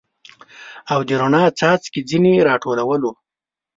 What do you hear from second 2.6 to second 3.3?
ټولوو